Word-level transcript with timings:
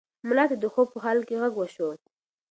ملا 0.27 0.45
ته 0.49 0.55
د 0.59 0.65
خوب 0.73 0.87
په 0.93 0.99
حال 1.03 1.19
کې 1.27 1.39
غږ 1.41 1.53
وشو. 1.57 1.89